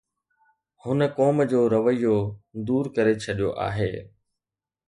[0.83, 2.17] هن قوم جو رويو
[2.67, 3.91] دور ڪري ڇڏيو آهي.